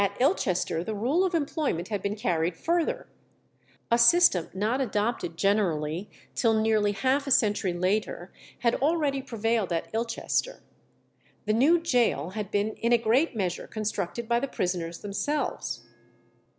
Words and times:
At 0.03 0.19
Ilchester 0.19 0.83
the 0.83 0.95
rule 0.95 1.23
of 1.23 1.35
employment 1.35 1.89
had 1.89 2.01
been 2.01 2.15
carried 2.15 2.57
further. 2.57 3.05
A 3.91 3.99
system 3.99 4.49
not 4.51 4.81
adopted 4.81 5.37
generally 5.37 6.09
till 6.33 6.59
nearly 6.59 6.93
half 6.93 7.27
a 7.27 7.29
century 7.29 7.71
later 7.73 8.33
had 8.61 8.73
already 8.73 9.21
prevailed 9.21 9.71
at 9.71 9.89
Ilchester. 9.93 10.63
The 11.45 11.53
new 11.53 11.77
gaol 11.79 12.31
had 12.31 12.49
been 12.49 12.73
in 12.77 12.91
a 12.91 12.97
great 12.97 13.35
measure 13.35 13.67
constructed 13.67 14.27
by 14.27 14.39
the 14.39 14.47
prisoners 14.47 15.01
themselves. 15.01 15.85